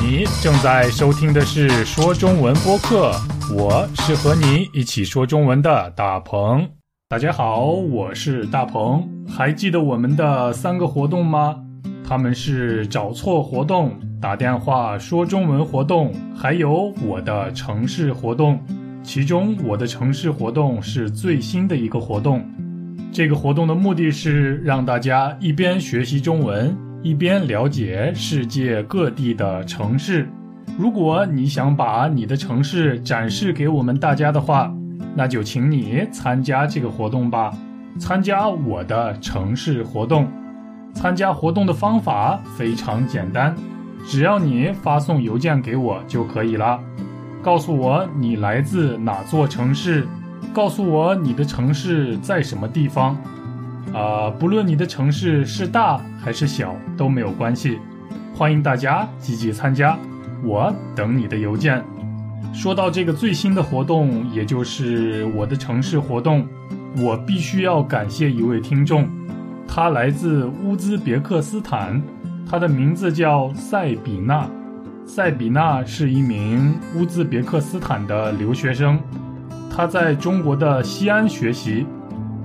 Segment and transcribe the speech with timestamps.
[0.00, 3.12] 你正在收听的是说中文播客，
[3.54, 6.68] 我是和你一起说中文的大鹏。
[7.08, 9.08] 大家好，我是大鹏。
[9.28, 11.56] 还记得我们的三个活动吗？
[12.06, 18.60] 他们是找错活动、打电话说中文活动，还有我的城市活动。
[19.02, 22.44] 其中，我的城市活动是最新的一个活动。
[23.12, 26.76] 这个活动的目的是让大家一边学习中文。
[27.04, 30.26] 一边了解世界各地的城市，
[30.78, 34.74] 如果你想把你的城市展示给我们大家的话，
[35.14, 37.52] 那就请你参加这个活动吧。
[37.98, 40.26] 参加我的城市活动，
[40.94, 43.54] 参加活动的方法非常简单，
[44.06, 46.80] 只要你发送邮件给我就可以了。
[47.42, 50.08] 告诉我你来自哪座城市，
[50.54, 53.14] 告诉我你的城市在什么地方。
[53.94, 57.78] 啊，不论你的城市是大还是小都没有关系，
[58.34, 59.96] 欢迎大家积极参加，
[60.42, 61.80] 我等你的邮件。
[62.52, 66.44] 说到这个最新的活动，也就是我的城市活动，
[66.96, 69.08] 我必须要感谢一位听众，
[69.66, 72.02] 他来自乌兹别克斯坦，
[72.50, 74.44] 他的名字叫塞比纳。
[75.06, 78.98] 塞比纳是一名乌兹别克斯坦的留学生，
[79.70, 81.86] 他在中国的西安学习。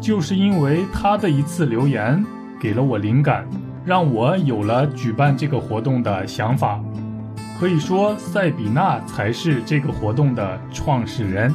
[0.00, 2.24] 就是因为他的一次留言，
[2.60, 3.46] 给了我灵感，
[3.84, 6.80] 让我有了举办这个活动的想法。
[7.58, 11.52] 可以说，塞比纳才是这个活动的创始人。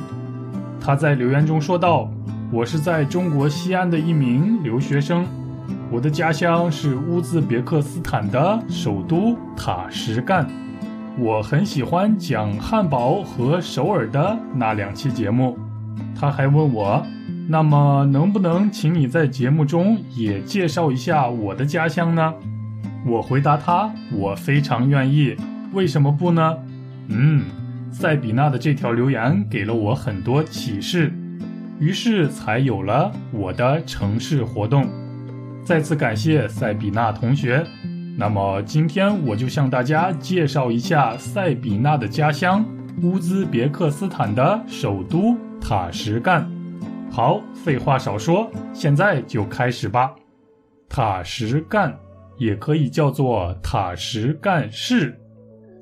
[0.82, 2.12] 他在留言中说道
[2.52, 5.26] ：“我是在中国西安的一名留学生，
[5.90, 10.46] 我的家乡是乌兹别克斯坦的首都塔什干。
[11.18, 15.58] 我很喜欢讲汉堡和首尔的那两期节目。”
[16.20, 17.02] 他还问我。
[17.48, 22.34] 那么，能不能请你在节目中也介绍一下我的家乡呢？
[23.06, 25.36] 我回答他，我非常愿意。
[25.74, 26.58] 为什么不呢？
[27.10, 27.44] 嗯，
[27.92, 31.12] 塞比纳的这条留言给了我很多启示，
[31.80, 34.88] 于是才有了我的城市活动。
[35.66, 37.66] 再次感谢塞比纳同学。
[38.18, 42.64] 那么今天我就向大家介绍一下塞比纳的家乡——
[43.02, 46.53] 乌兹别克斯坦的首都塔什干。
[47.16, 50.16] 好，废话少说，现在就开始吧。
[50.90, 51.96] 塔什干
[52.40, 55.16] 也可以叫做塔什干市，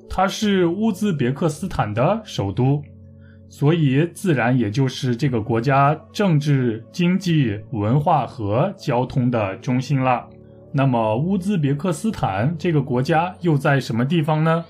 [0.09, 2.83] 它是乌兹别克斯坦的首都，
[3.47, 10.27] 所以自然也就是这个国家政治、经济、文化和交通的中心了。
[10.73, 14.65] 那么，乌兹别克斯坦这个国家又在什么地方呢？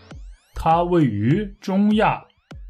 [0.54, 2.22] 它位于中亚，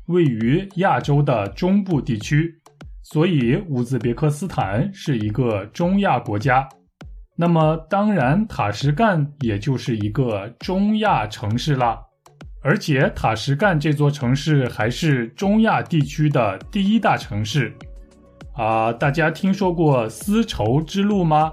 [0.07, 2.60] 位于亚洲的中部地区。
[3.03, 6.67] 所以乌兹别克斯坦是一个中亚国家，
[7.35, 11.99] 那么当然塔什干也就是一个中亚城市了，
[12.61, 17.73] 而且塔什干这座城市还是中亚地区的第一大城市。
[18.53, 21.51] 啊，大家听说过丝绸之路吗？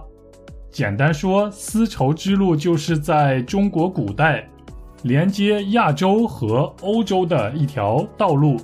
[0.70, 4.47] 简单说，丝绸之路就是在中国古代
[5.03, 8.60] 连接亚洲和欧洲的一条道路。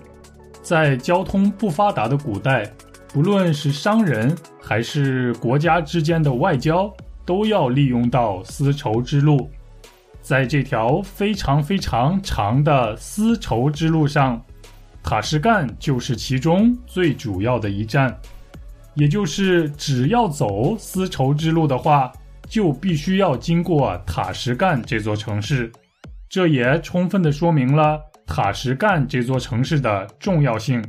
[0.65, 2.69] 在交通不发达的古代，
[3.13, 6.91] 不论是商人还是国家之间的外交，
[7.27, 9.51] 都要利用到丝绸之路。
[10.23, 14.43] 在这条非常非常长的丝绸之路上，
[15.03, 18.19] 塔什干就是其中最主要的一站。
[18.95, 22.11] 也就是只要走丝绸之路的话，
[22.49, 25.71] 就必须要经过塔什干这座城市。
[26.31, 28.01] 这也充分的说明了。
[28.27, 30.83] 塔什干这座城市的重要性，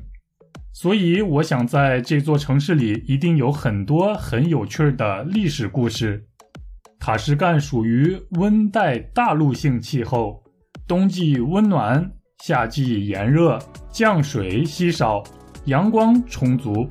[0.73, 6.25] 所以我想在这座城市里一定有很多很有趣的历史故事。
[6.99, 10.41] 塔什干属于温带大陆性气候，
[10.87, 12.11] 冬季温暖，
[12.43, 13.59] 夏季炎热，
[13.91, 15.23] 降水稀少，
[15.65, 16.87] 阳光充足，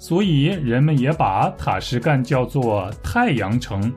[0.00, 3.92] 所以人们也把塔什干叫做太阳城。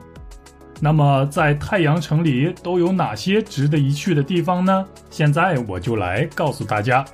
[0.78, 4.86] 那么，在太阳城里都有哪些值得一去的地方呢？
[5.08, 7.04] 现在我就来告诉大家。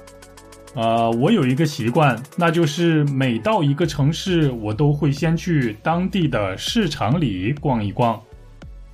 [0.75, 8.20] 呃，我有一个习惯，那就是每到一个城市，我都会先去当地的市场里逛一逛，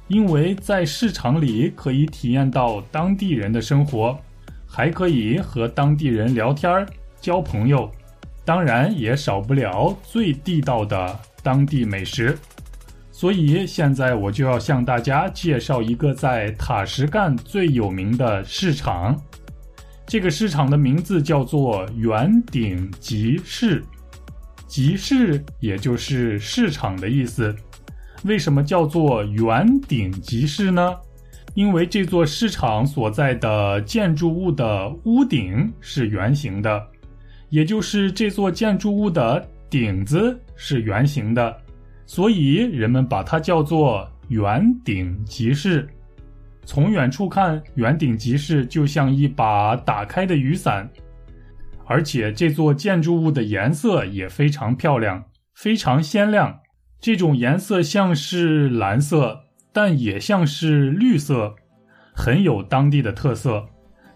[0.09, 4.19] 因为在市场里可以体验到当地人的生活，
[4.67, 6.85] 还可以和当地人聊天
[7.21, 7.91] 交朋友，
[8.45, 12.37] 当然也少不了最地道的当地美食。
[13.19, 19.21] 所以现在我就要向大家介绍一个在塔什干最有名的市场。
[20.07, 23.83] 这个市场的名字叫做圆顶集市，
[24.69, 27.53] 集市也就是市场的意思。
[28.23, 30.95] 为什么叫做圆顶集市呢？
[31.55, 36.87] 因为这座市场所在的建筑物的屋顶是圆形的，
[37.49, 41.53] 也就是这座建筑物的顶子是圆形的，
[42.09, 45.87] 所以人们把它叫做圆顶集市。
[46.65, 50.91] 从远处看，圆顶集市就像一把打开的雨伞，
[51.85, 55.23] 而且这座建筑物的颜色也非常漂亮，
[55.55, 56.59] 非常鲜亮。
[56.99, 59.45] 这种颜色像是蓝色。
[59.71, 61.55] 但也像是绿色，
[62.13, 63.65] 很有当地的特色。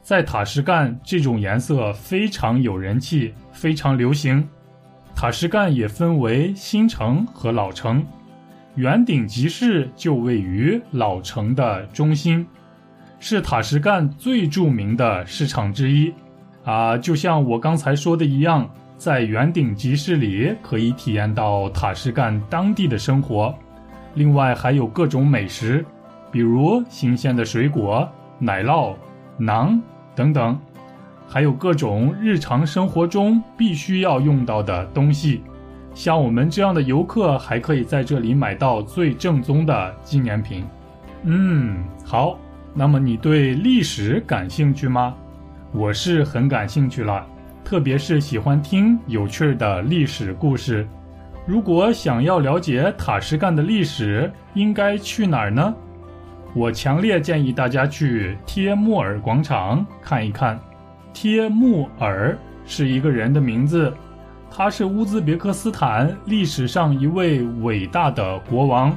[0.03, 4.49] 在塔什干，这种颜色非常有人气，非常流行。
[5.14, 8.05] 塔什干也分为新城和老城，
[8.75, 12.44] 圆顶集市就位于老城的中心，
[13.20, 16.12] 是塔什干最著名的市场之一。
[16.64, 23.55] 啊，就像我刚才说的一样，在圆顶集市里可以体验到塔什干当地的生活。
[24.15, 25.85] 另外还有各种美食，
[26.31, 28.08] 比如新鲜的水果、
[28.38, 28.94] 奶酪、
[29.38, 29.81] 馕
[30.15, 30.58] 等等，
[31.29, 35.43] 还有各种日常生活中必须要用到的东西。
[35.95, 40.65] 像我们这样的游客，还可以在这里买到最正宗的纪念品。
[41.25, 42.39] 嗯，好。
[42.75, 45.15] 那么你对历史感兴趣吗？
[45.73, 47.27] 我是很感兴趣了，
[47.63, 50.89] 特别是喜欢听有趣的历史故事。
[51.45, 55.75] 如果想要了解塔什干的历史，应该去哪儿呢？
[56.55, 60.59] 我强烈建议大家去帖木儿广场看一看。
[61.12, 63.93] 帖木儿是一个人的名字，
[64.50, 68.97] 他是乌兹别克斯坦历史上一位伟大的国王。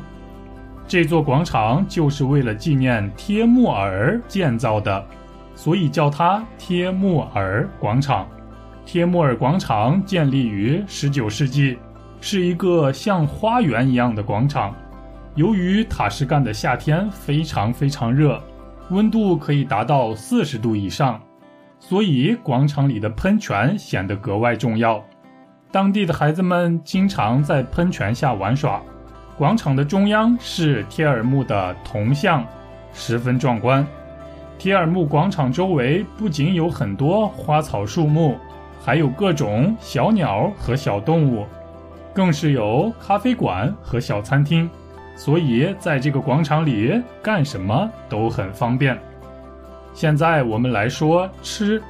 [0.87, 5.05] 这座广场就是为了纪念帖木儿建造的，
[5.55, 8.27] 所以叫它帖木儿广场。
[8.85, 11.77] 帖木儿广场建立于19世纪。
[12.21, 14.73] 是一个像花园一样的广场。
[15.35, 18.41] 由于塔什干的夏天非常非常热，
[18.89, 21.21] 温度可以达到四十度以上，
[21.79, 25.03] 所以广场里的喷泉显得格外重要。
[25.71, 28.81] 当地的孩子们经常在喷泉下玩耍。
[29.37, 32.45] 广场的中央是贴尔木的铜像，
[32.93, 33.85] 十分壮观。
[34.57, 38.37] 贴尔木广场周围不仅有很多花草树木，
[38.81, 41.45] 还有各种小鸟和小动物。
[42.13, 44.69] 更是有咖啡馆和小餐厅，
[45.17, 48.97] 所以在这个广场里干什么都很方便。
[49.95, 51.81] 现在我们来说吃，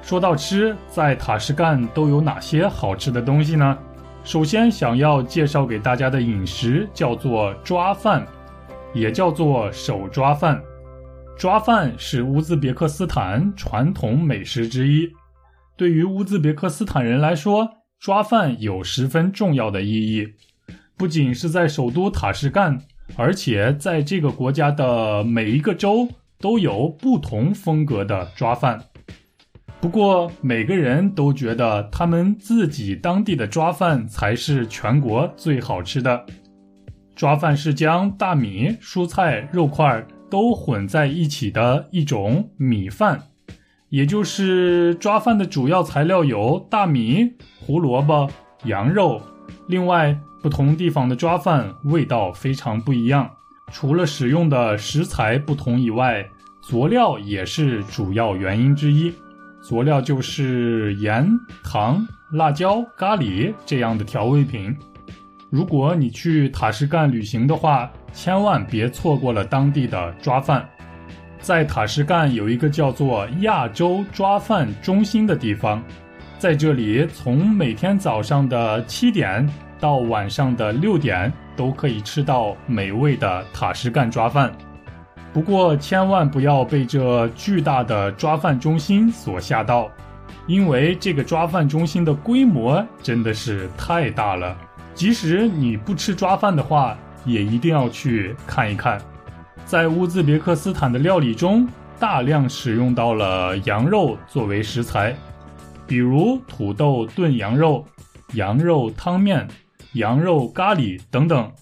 [0.00, 3.76] 说到吃，在塔什干都有哪些好吃的东西呢？
[4.22, 8.24] 首先想要介绍给大家的饮食叫做抓饭，
[8.94, 10.62] 也叫做手抓饭。
[11.36, 15.10] 抓饭是乌兹别克斯坦传统美食之一，
[15.76, 17.68] 对于乌兹别克斯坦人来说。
[17.98, 20.28] 抓饭有十分重要的意义，
[20.96, 22.76] 不仅是在首都塔什干，
[23.16, 26.08] 而且在这个国家的每一个州
[26.42, 28.78] 都有不同风格的抓饭。
[29.80, 36.26] 不过，每个人都觉得他们自己当地的抓饭才是全国最好吃的。
[37.16, 43.22] 抓饭是将大米、蔬菜、肉块都混在一起的一种米饭。
[43.88, 48.28] 也就是抓饭的主要材料有大米、胡萝卜、
[48.64, 49.20] 羊肉。
[49.68, 53.30] 另外，不同地方的抓饭味道非常不一样。
[53.70, 56.28] 除了使用的食材不同以外，
[56.60, 59.12] 佐料也是主要原因之一。
[59.62, 61.28] 佐料就是盐、
[61.62, 64.76] 糖、辣椒、咖喱这样的调味品。
[65.50, 70.68] 如果你去塔什干旅行的话，千万别错过了当地的抓饭。
[71.40, 75.82] 在塔什干有一个叫做亚洲抓饭中心的地方，
[76.38, 79.48] 在这里从每天早上的七点
[79.82, 84.52] 到晚上的六点都可以吃到美味的塔什干抓饭。
[85.32, 89.90] 不过千万不要被这巨大的抓饭中心所吓到，
[90.46, 94.56] 因为这个抓饭中心的规模真的是太大了，
[94.94, 99.02] 即使你不吃抓饭的话，也一定要去看一看。
[99.64, 101.66] 在乌兹别克斯坦的料理中，
[101.98, 105.12] 大量使用到了羊肉作为食材，
[105.88, 107.84] 比如土豆炖羊肉、
[108.34, 109.48] 羊肉汤面、
[109.94, 111.52] 羊肉咖喱等等。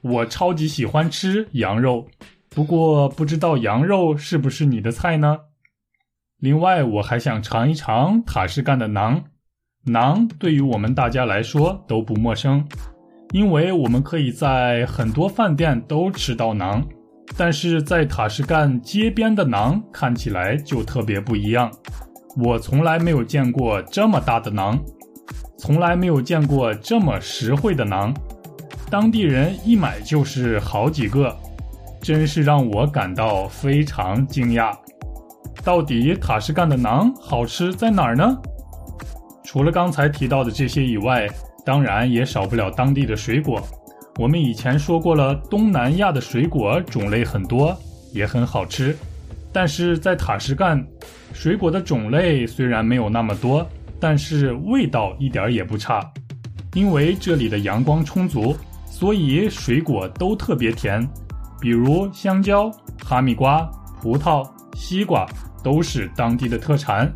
[0.00, 2.06] 我超级喜欢吃羊肉，
[2.48, 5.38] 不过不知道羊肉是不是你的菜呢？
[6.38, 9.22] 另外，我还想尝一尝塔什干的馕。
[9.86, 12.66] 馕对于我们大家来说都不陌生，
[13.32, 16.82] 因为我们可以在很多饭店都吃到馕。
[17.36, 21.70] 但是在塔什干街边的馕看起来就特别不一样，
[22.36, 24.78] 我从来没有见过这么大的馕，
[25.56, 28.14] 从来没有见过这么实惠的馕，
[28.90, 31.34] 当地人一买就是好几个。
[32.02, 34.76] 真是让我感到非常惊讶。
[35.64, 38.36] 到底塔什干的馕好吃在哪儿呢？
[39.42, 41.26] 除了刚才提到的这些以外，
[41.64, 43.58] 当然也少不了当地的水果。
[44.18, 47.74] 我们以前说过了，东南亚的水果种类很多，
[48.12, 48.94] 也很好吃。
[49.50, 50.86] 但是在塔什干，
[51.32, 53.66] 水果的种类虽然没有那么多，
[54.04, 55.98] 但是味道一点也不差。
[56.74, 61.08] 因为这里的阳光充足，所以水果都特别甜。
[61.58, 62.70] 比如香蕉、
[63.02, 63.62] 哈密瓜、
[64.02, 65.26] 葡萄、西瓜
[65.62, 67.10] 都是当地的特产。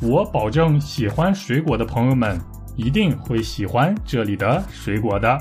[0.00, 2.36] 我保证，喜欢水果的朋友们
[2.74, 5.38] 一定会喜欢这里的水果的。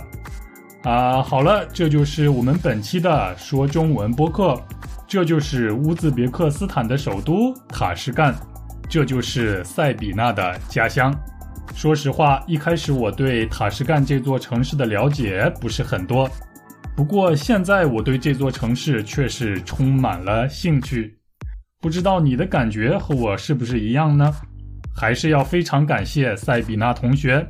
[0.84, 4.56] 啊，好了，这就是我们本期的说中文播客。
[5.08, 8.36] 这就是乌兹别克斯坦的首都塔什干，
[8.92, 11.18] 这就是塞比娜的家乡。
[11.74, 16.30] 说实话，一开始我对塔什干这座城市的了解不是很多，
[16.94, 21.18] 不过现在我对这座城市却是充满了兴趣。
[21.80, 24.30] 不知道你的感觉和我是不是一样呢？
[24.94, 27.48] 还是要非常感谢塞比娜同学。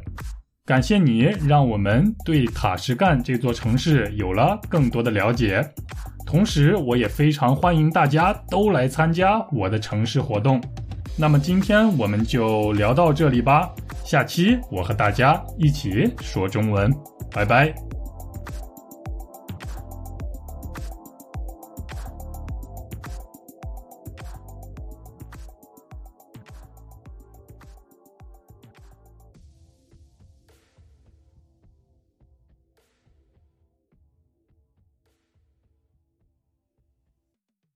[0.67, 5.67] 感谢你，让我们对塔什干这座城市有了更多的了解。
[6.23, 10.61] 同时，我也非常欢迎大家都来参加我的城市活动。
[11.17, 13.69] 那么，今天我们就聊到这里吧。
[14.03, 16.91] 下期我和大家一起说中文，
[17.31, 17.90] 拜拜。